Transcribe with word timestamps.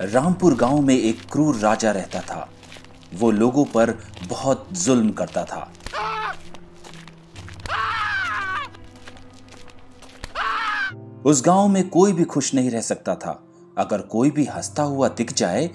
रामपुर 0.00 0.54
गाँव 0.54 0.80
में 0.80 0.94
एक 0.94 1.20
क्रूर 1.32 1.56
राजा 1.56 1.90
रहता 1.90 2.20
था। 2.20 2.48
वो 3.14 3.30
लोगों 3.30 3.64
पर 3.64 3.90
बहुत 4.28 4.68
जुल्म 4.74 5.10
करता 5.10 5.44
था। 5.44 5.70
उस 11.24 11.42
गाँव 11.46 11.68
में 11.68 11.88
कोई 11.88 12.12
भी 12.12 12.24
खुश 12.24 12.52
नहीं 12.54 12.70
रह 12.70 12.80
सकता 12.80 13.14
था। 13.14 13.42
अगर 13.78 14.00
कोई 14.02 14.30
भी 14.30 14.44
हंसता 14.46 14.82
हुआ 14.82 15.08
दिख 15.08 15.32
जाए 15.32 15.66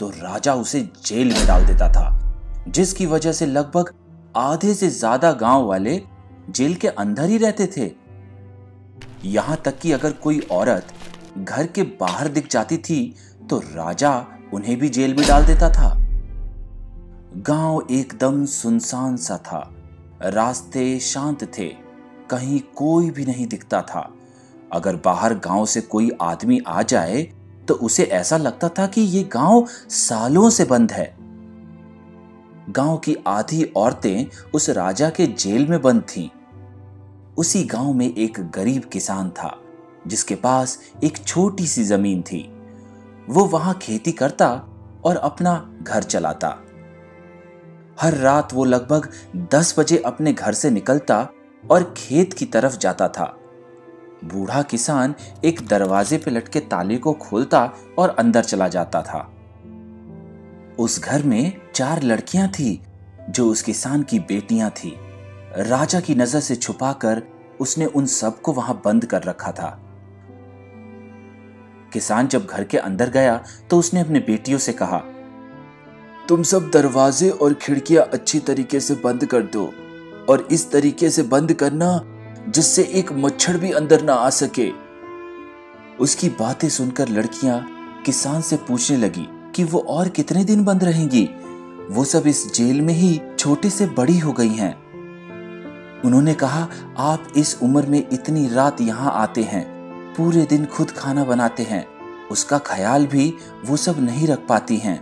तो 0.00 0.08
राजा 0.10 0.54
उसे 0.54 0.80
जेल 1.06 1.32
में 1.32 1.46
डाल 1.46 1.64
देता 1.66 1.88
था, 1.92 2.64
जिसकी 2.68 3.06
वजह 3.06 3.32
से 3.32 3.46
लगभग 3.46 3.92
आधे 4.36 4.74
से 4.74 4.88
ज़्यादा 4.90 5.32
गाँव 5.32 5.66
वाले 5.66 6.00
जेल 6.50 6.74
के 6.74 6.88
अंदर 6.88 7.28
ही 7.28 7.38
रहते 7.38 7.66
थे। 7.76 7.90
यहाँ 9.24 9.56
तक 9.64 9.78
कि 9.78 9.92
अगर 9.92 10.12
कोई 10.12 10.40
औरत 10.50 10.92
घर 11.38 11.66
के 11.66 11.82
बाहर 12.00 12.28
दिख 12.28 12.50
जाती 12.50 12.78
थी 12.78 13.14
तो 13.50 13.58
राजा 13.58 14.26
उन्हें 14.54 14.78
भी 14.78 14.88
जेल 14.88 15.14
में 15.14 15.26
डाल 15.28 15.44
देता 15.44 15.68
था। 15.70 15.96
गाँव 17.36 17.86
एकदम 17.90 18.44
सुनसान 18.46 19.16
सा 19.16 19.36
था। 19.36 19.74
रास्ते 20.22 20.98
शांत 21.00 21.44
थे। 21.58 21.68
कहीं 22.30 22.60
कोई 22.76 23.10
भी 23.10 23.24
नहीं 23.24 23.46
दिखता 23.46 23.82
था। 23.82 24.14
अगर 24.72 24.96
बाहर 24.96 25.34
गाँव 25.34 25.66
से 25.66 25.80
कोई 25.80 26.10
आदमी 26.22 26.60
आ 26.66 26.82
जाए 26.82 27.22
तो 27.68 27.74
उसे 27.74 28.02
ऐसा 28.02 28.36
लगता 28.36 28.68
था 28.68 28.86
कि 28.86 29.00
ये 29.00 29.22
गाँव 29.24 29.66
सालों 29.88 30.50
से 30.50 30.64
बंद 30.64 30.92
है। 30.92 31.16
गाँव 32.70 32.96
की 32.96 33.16
आधी 33.26 33.62
औरतें 33.76 34.26
उस 34.54 34.70
राजा 34.70 35.10
के 35.10 35.26
जेल 35.26 35.66
में 35.66 35.82
बंद 35.82 36.02
थीं। 36.02 36.28
उसी 37.38 37.64
गाँव 37.64 37.92
में 37.92 38.14
एक 38.14 38.50
गरीब 38.50 38.84
किसान 38.84 39.30
था, 39.30 39.56
जिसके 40.06 40.34
पास 40.34 40.78
एक 41.04 41.24
छोटी 41.24 41.66
सी 41.66 41.84
ज़मीन 41.84 42.22
थी। 42.22 42.49
वो 43.30 43.44
वहाँ 43.44 43.74
खेती 43.74 44.12
करता 44.12 44.48
और 45.04 45.16
अपना 45.16 45.74
घर 45.82 46.02
चलाता। 46.02 46.48
हर 48.00 48.14
रात 48.14 48.54
वो 48.54 48.64
लगभग 48.64 49.08
दस 49.52 49.78
बजे 49.78 49.98
अपने 49.98 50.32
घर 50.32 50.52
से 50.52 50.70
निकलता 50.70 51.28
और 51.70 51.94
खेत 51.96 52.32
की 52.32 52.46
तरफ़ 52.46 52.78
जाता 52.78 53.08
था। 53.08 53.36
बूढ़ा 54.24 54.62
किसान 54.62 55.14
एक 55.44 55.66
दरवाजे 55.66 56.18
पे 56.18 56.30
लटके 56.30 56.60
ताले 56.60 56.96
को 56.96 57.12
खोलता 57.12 57.72
और 57.98 58.08
अंदर 58.08 58.44
चला 58.44 58.68
जाता 58.68 59.02
था। 59.02 59.30
उस 60.78 61.02
घर 61.02 61.22
में 61.22 61.52
चार 61.74 62.02
लड़कियाँ 62.02 62.48
थी, 62.48 62.82
जो 63.30 63.46
उस 63.46 63.62
किसान 63.62 64.02
की 64.02 64.18
बेटियाँ 64.18 64.70
थी। 64.70 64.96
राजा 65.56 66.00
की 66.00 66.14
नज़र 66.14 66.40
से 66.40 66.56
छुपाकर 66.56 67.22
उसने 67.60 67.86
उन 67.86 68.06
सबको 68.06 68.52
वहाँ 68.52 68.82
बंद 68.84 69.04
कर 69.04 69.22
रखा 69.22 69.52
था। 69.52 69.89
किसान 71.92 72.28
जब 72.28 72.46
घर 72.46 72.64
के 72.64 72.78
अंदर 72.78 73.10
गया 73.10 73.40
तो 73.70 73.78
उसने 73.78 74.00
अपने 74.00 74.18
बेटियों 74.20 74.58
से 74.58 74.72
कहा, 74.72 74.98
तुम 76.28 76.42
सब 76.42 76.70
दरवाजे 76.70 77.30
और 77.30 77.54
खिड़कियाँ 77.54 78.04
अच्छी 78.04 78.38
तरीके 78.40 78.80
से 78.80 78.94
बंद 78.94 79.24
कर 79.24 79.42
दो 79.54 79.64
और 80.28 80.46
इस 80.52 80.70
तरीके 80.72 81.10
से 81.10 81.22
बंद 81.22 81.52
करना, 81.52 82.00
जिससे 82.48 82.82
एक 82.94 83.12
मच्छर 83.12 83.56
भी 83.56 83.70
अंदर 83.72 84.02
ना 84.02 84.14
आ 84.14 84.28
सके। 84.30 84.70
उसकी 86.00 86.28
बातें 86.28 86.68
सुनकर 86.68 87.08
लड़कियाँ 87.08 87.66
किसान 88.06 88.40
से 88.40 88.56
पूछने 88.68 88.96
लगी 88.96 89.26
कि 89.54 89.64
वो 89.64 89.78
और 89.80 90.08
कितने 90.08 90.44
दिन 90.44 90.64
बंद 90.64 90.84
रहेंगी? 90.84 91.28
वो 91.90 92.04
सब 92.04 92.26
इस 92.26 92.46
जेल 92.54 92.80
में 92.80 92.94
ही 92.94 93.20
छोटे 93.38 93.70
से 93.70 93.86
बड़ी 93.88 94.18
हो 94.18 94.32
गई 94.32 94.48
हैं। 94.48 94.72
उन्होंने 96.04 96.34
कहा, 96.34 96.68
आप 96.98 97.32
इस 97.36 97.56
उम्र 97.62 97.86
में 97.86 97.98
इतनी 98.02 98.48
रात 98.48 98.80
यहाँ 98.80 99.12
आते 99.14 99.42
हैं 99.42 99.64
पूरे 100.20 100.44
दिन 100.44 100.64
खुद 100.66 100.90
खाना 100.90 101.24
बनाते 101.24 101.62
हैं। 101.62 101.84
उसका 102.28 102.58
ख्याल 102.58 103.06
भी 103.06 103.32
वो 103.66 103.76
सब 103.76 104.00
नहीं 104.00 104.26
रख 104.28 104.38
पाती 104.48 104.76
हैं। 104.76 104.96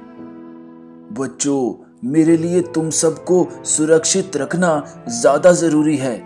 बच्चों, 1.19 1.85
मेरे 2.05 2.37
लिए 2.37 2.61
तुम 2.75 2.91
सबको 2.91 3.47
सुरक्षित 3.67 4.37
रखना 4.37 4.71
ज़्यादा 5.11 5.53
ज़रूरी 5.53 5.97
है। 5.97 6.17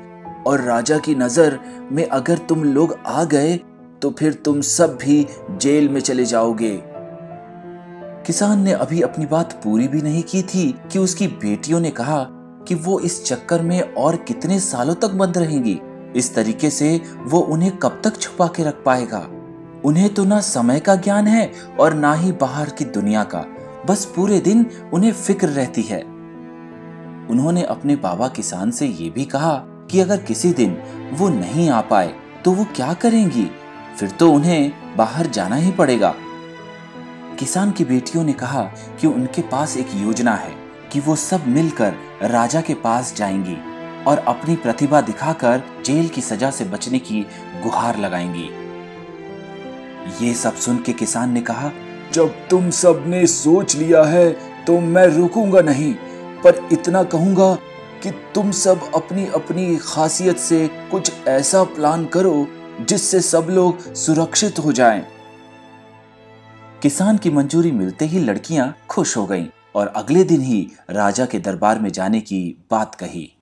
और 0.46 0.60
राजा 0.60 0.98
की 0.98 1.14
नज़र 1.14 1.58
में 1.92 2.06
अगर 2.06 2.38
तुम 2.38 2.64
लोग 2.64 2.96
आ 3.06 3.24
गए 3.24 3.56
तो 4.02 4.10
फिर 4.10 4.32
तुम 4.34 4.60
सब 4.60 4.96
भी 4.96 5.26
जेल 5.52 5.88
में 5.88 6.00
चले 6.00 6.24
जाओगे। 6.24 6.78
किसान 8.26 8.62
ने 8.62 8.72
अभी 8.72 9.00
अपनी 9.02 9.26
बात 9.26 9.52
पूरी 9.64 9.88
भी 9.88 10.02
नहीं 10.02 10.22
की 10.22 10.42
थी 10.42 10.74
कि 10.92 10.98
उसकी 10.98 11.26
बेटियों 11.26 11.80
ने 11.80 11.90
कहा 11.90 12.26
कि 12.68 12.74
वो 12.74 13.00
इस 13.00 13.24
चक्कर 13.24 13.62
में 13.62 13.80
और 13.80 14.16
कितने 14.16 14.60
सालों 14.60 14.94
तक 14.94 15.14
बंद 15.14 15.38
रहेंगी। 15.38 15.80
इस 16.16 16.34
तरीके 16.34 16.70
से 16.70 17.00
वो 17.18 17.40
उन्हें 17.40 17.76
कब 17.76 18.00
तक 18.04 18.16
छुपा 18.16 18.46
के 18.46 18.64
रख 18.64 18.82
पाएगा? 18.84 19.28
उन्हें 19.84 20.14
तो 20.14 20.24
ना 20.24 20.40
समय 20.40 20.80
का 20.80 20.94
ज्ञान 20.94 21.26
है 21.26 21.52
और 21.80 21.94
ना 21.94 22.14
ही 22.14 22.32
बाहर 22.32 22.70
की 22.70 22.84
दुनिया 22.84 23.24
का। 23.24 23.44
बस 23.86 24.04
पूरे 24.16 24.40
दिन 24.40 24.66
उन्हें 24.94 25.12
फ़िक्र 25.12 25.48
रहती 25.48 25.82
है। 25.82 26.00
उन्होंने 27.30 27.62
अपने 27.62 27.96
बाबा 27.96 28.28
किसान 28.28 28.70
से 28.70 28.86
ये 28.86 29.10
भी 29.10 29.24
कहा 29.24 29.54
कि 29.90 30.00
अगर 30.00 30.16
किसी 30.16 30.52
दिन 30.52 30.76
वो 31.12 31.28
नहीं 31.28 31.70
आ 31.70 31.80
पाए 31.80 32.14
तो 32.44 32.52
वो 32.52 32.66
क्या 32.76 32.92
करेंगी? 32.94 33.50
फिर 33.98 34.10
तो 34.10 34.32
उन्हें 34.32 34.72
बाहर 34.96 35.26
जाना 35.26 35.56
ही 35.56 35.70
पड़ेगा। 35.70 36.14
किसान 37.38 37.70
की 37.70 37.84
बेटियों 37.84 38.24
ने 38.24 38.32
कहा 38.32 38.62
कि 39.00 39.06
उनके 39.06 39.42
पास 39.42 39.76
एक 39.76 39.88
योजना 39.94 40.34
है 40.34 40.54
कि 40.92 41.00
वो 41.00 41.16
सब 41.16 41.46
मिलकर 41.46 41.94
राजा 42.22 42.60
के 42.60 42.74
पास 42.74 43.14
जाएँगी। 43.16 43.56
और 44.06 44.18
अपनी 44.18 44.56
प्रतिभा 44.56 45.00
दिखाकर 45.00 45.62
जेल 45.84 46.08
की 46.08 46.20
सजा 46.20 46.50
से 46.50 46.64
बचने 46.64 46.98
की 46.98 47.26
गुहार 47.62 47.98
लगाएँगी 47.98 48.48
ये 50.26 50.34
सब 50.34 50.54
सुन 50.54 50.78
के 50.78 50.92
किसान 50.92 51.30
ने 51.30 51.40
कहा 51.40 51.70
जब 52.12 52.48
तुम 52.50 52.70
सबने 52.70 53.26
सोच 53.26 53.76
लिया 53.76 54.02
है 54.02 54.30
तो 54.64 54.80
मैं 54.80 55.06
रुकूँगा 55.06 55.60
नहीं 55.60 55.94
पर 56.44 56.68
इतना 56.72 57.02
कहूँगा 57.02 57.54
कि 58.02 58.10
तुम 58.10 58.50
सब 58.50 58.90
अपनी 58.94 59.26
अपनी 59.26 59.76
खासियत 59.76 60.36
से 60.36 60.70
कुछ 60.90 61.12
ऐसा 61.28 61.64
प्लान 61.64 62.06
करो 62.06 62.46
जिससे 62.80 63.20
सब 63.20 63.46
लोग 63.50 63.94
सुरक्षित 63.94 64.58
हो 64.58 64.72
जाएँ। 64.72 65.06
किसान 66.82 67.18
की 67.18 67.30
मंजूरी 67.30 67.70
मिलते 67.72 68.04
ही 68.04 68.18
लड़कियाँ 68.18 68.76
खुश 68.90 69.16
हो 69.16 69.26
गईं 69.26 69.46
और 69.74 69.86
अगले 69.86 70.24
दिन 70.24 70.40
ही 70.40 70.72
राजा 70.90 71.26
के 71.26 71.38
दरबार 71.38 71.78
में 71.78 71.92
जाने 71.92 72.20
की 72.20 72.66
बात 72.70 72.94
कही 72.94 73.41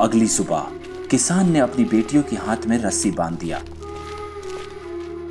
अगली 0.00 0.26
सुबह, 0.28 0.66
किसान 1.10 1.50
ने 1.50 1.58
अपनी 1.58 1.84
बेटियों 1.84 2.22
के 2.22 2.36
हाथ 2.36 2.66
में 2.66 2.76
रस्सी 2.78 3.10
बाँध 3.10 3.38
दिया 3.38 3.58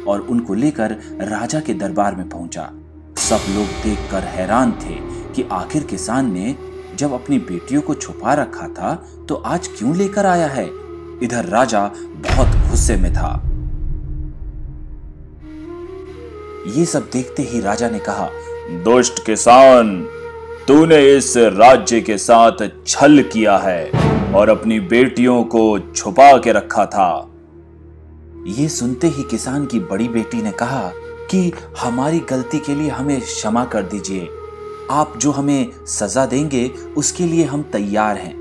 और 0.08 0.22
उनको 0.30 0.54
लेकर 0.54 0.92
राजा 1.22 1.60
के 1.60 1.74
दरबार 1.74 2.16
में 2.16 2.30
पहुँचा। 2.30 2.64
सब 3.18 3.46
लोग 3.50 3.68
देखकर 3.84 4.24
हैरान 4.28 4.72
थे 4.82 4.96
कि 5.34 5.48
आखिर 5.52 5.84
किसान 5.84 6.32
ने 6.34 6.56
जब 6.96 7.14
अपनी 7.14 7.38
बेटियों 7.40 7.82
को 7.82 7.94
छुपा 7.94 8.34
रखा 8.34 8.68
था 8.68 8.94
तो 9.30 9.36
आज 9.36 9.68
क्यों 9.68 9.96
लेकर 9.96 10.26
आया 10.26 10.48
है? 10.48 10.66
इधर 11.24 11.46
राजा 11.46 11.86
बहुत 12.26 12.58
गुस्से 12.70 12.96
में 12.96 13.12
था। 13.14 13.34
ये 16.76 16.86
सब 16.86 17.10
देखते 17.14 17.44
ही 17.44 17.62
राजा 17.62 17.90
ने 17.90 18.00
कहा, 18.00 18.30
दुष्ट 18.84 19.26
किसान, 19.26 20.02
तूने 20.68 21.00
इस 21.18 21.34
राज्य 21.38 22.02
के 22.02 22.18
साथ 22.18 22.68
छल 22.88 23.22
किया 23.24 23.58
है। 23.58 24.05
और 24.36 24.50
अपनी 24.50 24.80
बेटियों 24.80 25.44
को 25.44 25.80
छुपा 25.80 26.38
के 26.38 26.52
रखा 26.52 26.86
था। 26.86 27.32
ये 28.48 28.70
सुनते 28.70 29.08
ही 29.08 29.24
किसान 29.24 29.66
की 29.66 29.80
बड़ी 29.80 30.08
बेटी 30.08 30.42
ने 30.42 30.52
कहा 30.52 30.92
कि 31.32 31.52
हमारी 31.80 32.20
गलती 32.20 32.60
के 32.60 32.76
लिए 32.76 32.90
हमें 32.90 33.22
क्षमा 33.22 33.66
कर 33.66 33.84
दीजिए। 33.84 34.28
आप 34.92 35.18
जो 35.18 35.32
हमें 35.32 35.72
सजा 35.86 36.26
देंगे, 36.26 36.72
उसके 36.98 37.24
लिए 37.24 37.44
हम 37.44 37.64
तैयार 37.64 38.18
हैं। 38.18 38.36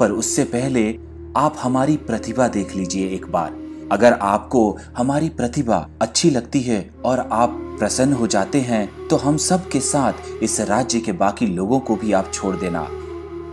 पर 0.00 0.10
उससे 0.10 0.44
पहले 0.44 0.98
आप 1.36 1.56
हमारी 1.62 1.96
प्रतिभा 1.96 2.48
देख 2.48 2.76
लीजिए 2.76 3.08
एक 3.08 3.26
बार। 3.32 3.56
अगर 3.92 4.12
आपको 4.12 4.78
हमारी 4.96 5.28
प्रतिभा 5.28 5.88
अच्छी 6.02 6.30
लगती 6.30 6.60
है 6.60 6.90
और 7.04 7.28
आप 7.32 7.76
प्रसन्न 7.78 8.12
हो 8.12 8.26
जाते 8.26 8.60
हैं 8.60 9.08
तो 9.08 9.16
हम 9.16 9.36
सब 9.36 9.68
के 9.68 9.80
साथ 9.80 10.12
इस 10.42 10.60
राज्य 10.60 11.00
के 11.00 11.12
बाकी 11.12 11.46
लोगों 11.46 11.80
को 11.80 11.96
भी 11.96 12.12
आप 12.12 12.30
छोड़ 12.32 12.56
देना। 12.56 12.88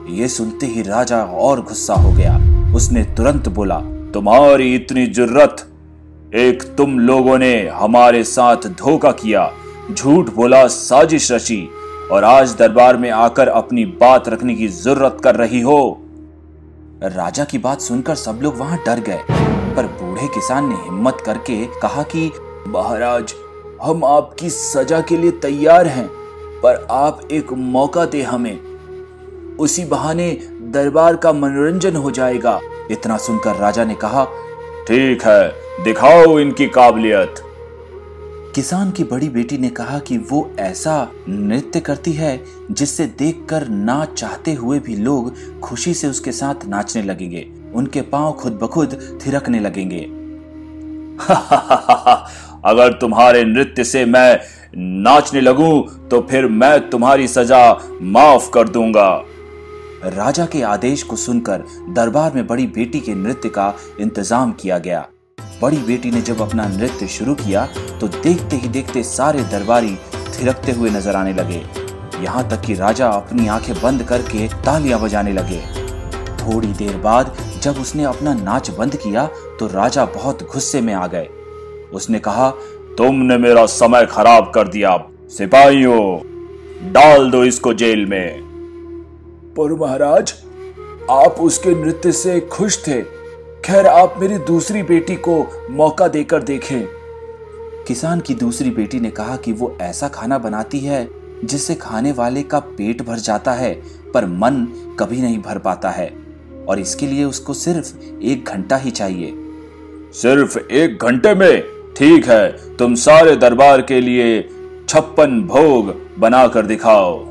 ये 0.07 0.27
सुनते 0.27 0.65
ही 0.65 0.81
राजा 0.81 1.23
और 1.23 1.61
गुस्सा 1.61 1.93
हो 1.93 2.11
गया। 2.11 2.37
उसने 2.75 3.03
तुरंत 3.03 3.49
बोला, 3.49 3.79
तुम्हारी 4.13 4.75
इतनी 4.75 5.05
ज़रूरत। 5.05 5.65
एक 6.35 6.63
तुम 6.77 6.99
लोगों 6.99 7.37
ने 7.37 7.67
हमारे 7.67 8.23
साथ 8.23 8.67
धोखा 8.79 9.11
किया, 9.11 9.49
झूठ 9.91 10.29
बोला 10.29 10.65
साजिश 10.67 11.31
रची, 11.31 11.69
और 12.11 12.23
आज 12.23 12.55
दरबार 12.55 12.97
में 12.97 13.09
आकर 13.11 13.47
अपनी 13.47 13.85
बात 13.85 14.29
रखने 14.29 14.55
की 14.55 14.67
ज़रूरत 14.67 15.17
कर 15.23 15.35
रही 15.35 15.61
हो। 15.61 15.79
राजा 17.03 17.43
की 17.43 17.57
बात 17.57 17.81
सुनकर 17.81 18.15
सब 18.15 18.39
लोग 18.43 18.57
वहाँ 18.57 18.77
डर 18.85 18.99
गए, 18.99 19.19
पर 19.75 19.85
बूढ़े 19.85 20.27
किसान 20.27 20.69
ने 20.69 20.75
हिम्मत 20.75 21.23
करके 21.25 21.65
कहा 21.81 22.03
कि, 22.03 22.31
महाराज, 22.67 23.33
हम 23.83 24.05
आपकी 24.05 24.49
सजा 24.49 25.01
के 25.01 25.17
लिए 25.17 25.31
तैयार 25.31 25.87
हैं, 25.87 26.07
पर 26.63 26.87
आप 26.91 27.21
एक 27.31 27.53
मौका 27.53 28.05
दे 28.05 28.21
हमें। 28.21 28.69
उसी 29.59 29.85
बहाने 29.85 30.31
दरबार 30.71 31.15
का 31.15 31.33
मनोरंजन 31.33 31.95
हो 31.95 32.11
जाएगा। 32.11 32.59
इतना 32.91 33.17
सुनकर 33.17 33.56
राजा 33.56 33.85
ने 33.85 33.95
कहा 33.95 34.25
ठीक 34.88 35.23
है 35.23 35.50
दिखाओ 35.83 36.39
इनकी 36.39 36.67
काबिलियत। 36.67 37.35
किसान 38.56 38.91
की 38.91 39.03
बड़ी 39.03 39.29
बेटी 39.29 39.57
ने 39.57 39.69
कहा 39.69 40.00
कि 40.00 40.17
वो 40.17 40.51
ऐसा 40.59 41.11
नृत्य 41.29 41.79
करती 41.79 42.13
है 42.13 42.39
जिससे 42.71 43.06
देखकर 43.06 43.67
ना 43.67 44.06
चाहते 44.06 44.53
हुए 44.53 44.79
भी 44.79 44.95
लोग 44.95 45.59
खुशी 45.59 45.94
से 45.94 46.07
उसके 46.07 46.31
साथ 46.31 46.65
नाचने 46.67 47.03
लगेंगे। 47.03 47.47
उनके 47.75 48.01
पाँव 48.01 48.31
खुद 48.33 48.59
ब 48.63 48.67
खुद 48.67 49.19
थिरकने 49.25 49.59
लगेंगे। 49.59 50.00
अगर 52.65 52.94
तुम्हारे 52.94 53.44
नृत्य 53.44 53.83
से 53.83 54.06
मैं 54.06 54.39
नाचने 55.03 55.41
लगूं 55.41 56.07
तो 56.07 56.21
फिर 56.21 56.47
मैं 56.47 56.89
तुम्हारी 56.89 57.27
सजा 57.27 57.81
माफ़ 58.01 58.50
कर 58.51 58.69
दूँगा। 58.69 59.23
राजा 60.05 60.45
के 60.45 60.61
आदेश 60.63 61.01
को 61.03 61.15
सुनकर 61.15 61.63
दरबार 61.89 62.33
में 62.33 62.45
बड़ी 62.47 62.65
बेटी 62.67 62.99
के 62.99 63.15
नृत्य 63.15 63.49
का 63.49 63.73
इंतज़ाम 63.99 64.51
किया 64.51 64.77
गया। 64.77 65.07
बड़ी 65.61 65.77
बेटी 65.77 66.11
ने 66.11 66.21
जब 66.21 66.41
अपना 66.41 66.67
नृत्य 66.67 67.07
शुरू 67.07 67.35
किया 67.35 67.65
तो 67.99 68.07
देखते 68.07 68.55
ही 68.55 68.69
देखते 68.69 69.03
सारे 69.03 69.43
दरबारी 69.51 69.95
थिरकते 70.33 70.71
हुए 70.71 70.89
नज़र 70.89 71.15
आने 71.15 71.33
लगे। 71.33 71.61
यहाँ 72.23 72.47
तक 72.49 72.61
कि 72.61 72.73
राजा 72.73 73.07
अपनी 73.07 73.47
आँखें 73.47 73.75
बंद 73.81 74.03
करके 74.03 74.47
तालियाँ 74.63 74.99
बजाने 75.01 75.33
लगे। 75.33 75.61
थोड़ी 76.39 76.67
देर 76.67 76.97
बाद 76.97 77.35
जब 77.61 77.79
उसने 77.81 78.03
अपना 78.03 78.33
नाच 78.33 78.69
बंद 78.69 78.95
किया 78.95 79.25
तो 79.59 79.67
राजा 79.67 80.05
बहुत 80.07 80.43
गुस्से 80.43 80.81
में 80.81 80.93
आ 80.93 81.05
गए। 81.07 81.27
उसने 81.93 82.19
कहा, 82.19 82.49
तुमने 82.97 83.37
मेरा 83.37 83.65
समय 83.65 84.05
खराब 84.05 84.51
कर 84.55 84.67
दिया, 84.67 84.97
सिपाहियों! 85.29 86.19
डाल 86.93 87.29
दो 87.31 87.43
इसको 87.43 87.73
जेल 87.73 88.05
में! 88.05 88.48
पर 89.59 89.73
महाराज 89.73 90.33
आप 91.09 91.35
उसके 91.39 91.69
नृत्य 91.83 92.11
से 92.11 92.39
खुश 92.39 92.88
थे। 92.88 93.01
खैर 93.65 93.88
आप 93.88 94.15
मेरी 94.17 94.38
दूसरी 94.38 94.83
बेटी 94.83 95.15
को 95.15 95.67
मौका 95.71 96.07
देकर 96.07 96.44
देखें। 96.44 96.85
किसान 97.88 98.19
की 98.19 98.35
दूसरी 98.35 98.69
बेटी 98.69 99.00
ने 99.00 99.11
कहा 99.11 99.35
कि 99.35 99.53
वो 99.53 99.77
ऐसा 99.81 100.07
खाना 100.07 100.38
बनाती 100.38 100.79
है 100.79 101.09
जिससे 101.44 101.75
खाने 101.75 102.11
वाले 102.11 102.44
का 102.44 102.59
पेट 102.59 103.01
भर 103.01 103.15
जाता 103.15 103.51
है 103.51 103.73
पर 104.13 104.25
मन 104.25 104.67
कभी 105.00 105.21
नहीं 105.21 105.41
भर 105.41 105.57
पाता 105.57 105.89
है। 105.89 106.13
और 106.67 106.79
इसके 106.79 107.07
लिए 107.07 107.23
उसको 107.23 107.53
सिर्फ़ 107.53 107.94
एक 108.23 108.45
घंटा 108.45 108.75
ही 108.75 108.91
चाहिए। 108.91 109.33
सिर्फ़ 110.13 110.59
एक 110.59 111.00
घंटे 111.01 111.35
में? 111.35 111.63
ठीक 111.97 112.27
है 112.27 112.77
तुम 112.77 112.95
सारे 112.95 113.35
दरबार 113.35 113.81
के 113.81 114.01
लिए 114.01 114.50
छप्पन 114.89 115.41
भोग 115.41 115.95
बनाकर 116.19 116.65
दिखाओ। 116.65 117.28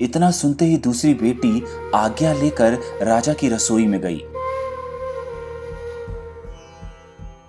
इतना 0.00 0.30
सुनते 0.30 0.64
ही 0.64 0.76
दूसरी 0.76 1.14
बेटी 1.14 1.62
आज्ञा 1.94 2.32
लेकर 2.32 2.78
राजा 3.02 3.32
की 3.32 3.48
रसोई 3.48 3.86
में 3.86 4.00
गई। 4.00 4.20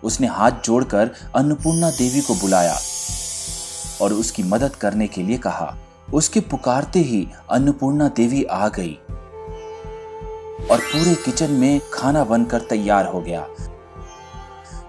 उसने 0.04 0.28
हाथ 0.28 0.52
जोड़कर 0.66 1.12
अन्नपूर्णा 1.36 1.90
देवी 1.90 2.22
को 2.22 2.36
बुलाया 2.36 2.78
और 4.02 4.14
उसकी 4.14 4.44
मदद 4.44 4.76
करने 4.76 5.08
के 5.08 5.24
लिए 5.24 5.38
कहा। 5.38 5.76
उसके 6.14 6.40
पुकारते 6.40 7.00
ही 7.00 7.28
अन्नपूर्णा 7.52 8.08
देवी 8.08 8.44
आ 8.44 8.68
गई 8.68 8.94
और 10.72 10.80
पूरे 10.80 11.16
किचन 11.16 11.52
में 11.52 11.80
खाना 11.94 12.24
बनकर 12.24 12.60
तैयार 12.60 13.06
हो 13.06 13.22
गया। 13.22 13.48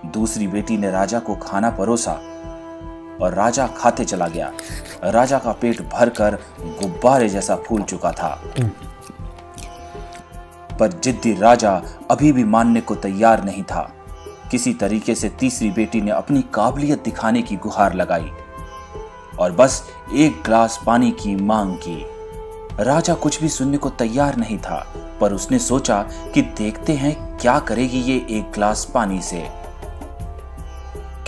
दूसरी 0.07 0.47
बेटी 0.47 0.77
ने 0.77 0.91
राजा 0.91 1.19
को 1.19 1.35
खाना 1.35 1.71
परोसा 1.71 2.21
और 3.23 3.35
राजा 3.35 3.67
खाते 3.67 4.05
चला 4.05 4.29
गया। 4.29 4.53
राजा 5.05 5.39
का 5.39 5.53
पेट 5.53 5.83
भरकर 5.83 6.39
गुब्बारे 6.61 7.29
जैसा 7.29 7.57
फूल 7.57 7.83
चुका 7.83 8.13
था। 8.13 8.43
पर 10.81 10.93
जिद्दी 10.93 11.33
राजा 11.35 11.83
अभी 12.11 12.33
भी 12.33 12.45
मानने 12.45 12.81
को 12.81 12.95
तैयार 12.95 13.45
नहीं 13.45 13.63
था। 13.63 13.93
किसी 14.51 14.75
तरीके 14.75 15.15
से 15.15 15.29
तीसरी 15.29 15.71
बेटी 15.71 16.01
ने 16.01 16.11
अपनी 16.11 16.43
काबिलियत 16.55 17.03
दिखाने 17.05 17.43
की 17.43 17.57
गुहार 17.57 17.95
लगाई 17.95 18.31
और 19.39 19.53
बस 19.53 19.83
एक 20.15 20.43
ग्लास 20.45 20.81
पानी 20.87 21.11
की 21.11 21.37
मांग 21.37 21.77
की। 21.77 22.07
राजा 22.81 23.15
कुछ 23.15 23.41
भी 23.41 23.49
सुनने 23.49 23.79
को 23.79 23.91
तैयार 23.91 24.37
नहीं 24.37 24.59
था, 24.59 24.95
पर 25.21 25.33
उसने 25.33 25.59
सोचा 25.59 26.03
कि 26.35 26.43
देखते 26.43 26.93
हैं 26.93 27.39
क्या 27.39 27.59
करेगी 27.59 27.99
ये 27.99 28.27
एक 28.31 28.51
ग्लास 28.53 28.85
पानी 28.95 29.23
से। 29.23 29.68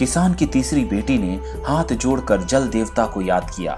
किसान 0.00 0.34
की 0.34 0.46
तीसरी 0.46 0.84
बेटी 0.84 1.18
ने 1.18 1.32
हाथ 1.66 1.84
जोड़कर 1.84 2.42
जल 2.42 2.68
देवता 2.68 3.04
को 3.06 3.22
याद 3.22 3.50
किया। 3.56 3.72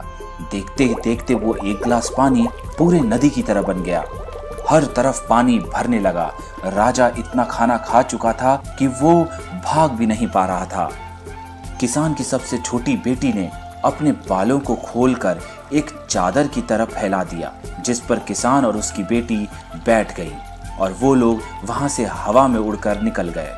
देखते 0.53 0.85
ही 0.85 0.95
देखते 0.95 1.35
वो 1.35 1.55
एक 1.55 1.77
गिलास 1.77 2.11
पानी 2.17 2.49
पूरे 2.79 3.01
नदी 3.01 3.31
की 3.31 3.43
तरह 3.43 3.63
बन 3.63 3.83
गया। 3.83 4.05
हर 4.71 4.85
तरफ़ 4.85 5.29
पानी 5.29 5.59
भरने 5.59 6.01
लगा। 6.01 6.33
राजा 6.65 7.09
इतना 7.09 7.45
खाना 7.45 7.77
खा 7.77 8.03
चुका 8.03 8.33
था 8.33 8.55
कि 8.79 8.87
वो 8.87 9.25
भाग 9.65 9.91
भी 9.91 10.07
नहीं 10.07 10.27
पा 10.27 10.47
रहा 10.47 10.67
था। 10.67 10.91
किसान 11.81 12.15
की 12.15 12.25
सबसे 12.25 12.59
छोटी 12.59 12.97
बेटी 12.97 13.33
ने 13.33 13.51
अपने 13.85 14.13
बालों 14.13 14.61
को 14.61 14.75
खोलकर 14.75 15.41
एक 15.73 15.91
चादर 16.11 16.47
की 16.47 16.63
तरफ़ 16.63 16.91
फैला 16.91 17.25
दिया, 17.25 17.53
जिस 17.81 18.01
पर 18.01 18.19
किसान 18.19 18.65
और 18.65 18.77
उसकी 18.77 19.03
बेटी 19.03 19.49
बैठ 19.87 20.17
गई 20.17 20.33
और 20.81 20.93
वो 20.93 21.15
लोग 21.15 21.41
वहाँ 21.65 21.89
से 21.89 22.05
हवा 22.05 22.49
में 22.49 22.61
उड़कर 22.61 23.03
निकल 23.03 23.29
गए। 23.29 23.55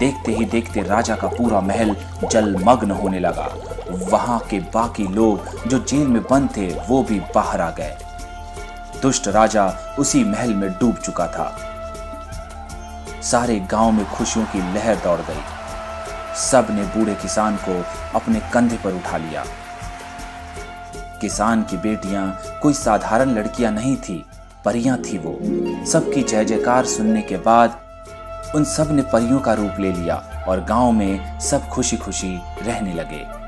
देखते 0.00 0.32
ही 0.32 0.44
देखते 0.44 0.82
राजा 0.82 1.16
का 1.16 1.28
पूरा 1.28 1.60
महल 1.60 1.96
जलमग्न 2.30 2.90
होने 2.90 3.20
लगा। 3.20 3.48
वहाँ 3.90 4.38
के 4.50 4.58
बाकी 4.60 5.04
लोग 5.04 5.68
जो 5.68 5.78
जेल 5.78 6.06
में 6.06 6.22
बंद 6.22 6.48
थे, 6.56 6.66
वो 6.88 7.02
भी 7.02 7.20
बाहर 7.34 7.60
आ 7.60 7.70
गए। 7.70 7.96
दुष्ट 9.02 9.28
राजा 9.28 9.96
उसी 9.98 10.24
महल 10.24 10.54
में 10.54 10.70
डूब 10.70 10.96
चुका 10.96 11.26
था। 11.26 11.56
सारे 13.22 13.60
गाँव 13.60 13.92
में 13.92 14.10
खुशियों 14.10 14.46
की 14.46 14.58
लहर 14.58 14.96
दौड़ 14.96 15.20
गई। 15.20 15.42
सबने 16.36 16.82
बूढ़े 16.82 17.14
किसान 17.14 17.56
को 17.56 17.84
अपने 18.14 18.40
कंधे 18.40 18.76
पर 18.76 18.92
उठा 18.92 19.16
लिया। 19.16 19.44
किसान 21.20 21.62
की 21.62 21.76
बेटियाँ 21.76 22.42
कोई 22.62 22.72
साधारण 22.72 23.30
लड़कियाँ 23.30 23.72
नहीं 23.72 23.96
थी, 23.96 24.26
परियाँ 24.64 24.98
थी 24.98 25.18
वो। 25.18 25.38
सबकी 25.86 26.22
जय 26.22 26.44
जयकार 26.44 26.84
सुनने 26.84 27.22
के 27.22 27.36
बाद 27.36 27.89
उन 28.54 28.64
सबने 28.64 29.02
परियों 29.02 29.40
का 29.40 29.52
रूप 29.52 29.74
ले 29.80 29.92
लिया 29.92 30.44
और 30.48 30.64
गाँव 30.64 30.92
में 30.92 31.40
सब 31.40 31.68
खुशी 31.68 31.96
खुशी 31.96 32.40
रहने 32.62 32.92
लगे। 32.94 33.39